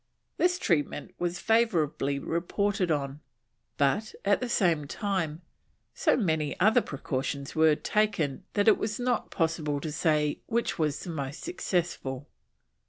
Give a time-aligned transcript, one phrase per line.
[0.37, 3.19] This treatment was favourably reported on,
[3.77, 5.43] but, at the same time,
[5.93, 11.01] so many other precautions were taken that it was not possible to say which was
[11.01, 12.27] the most successful.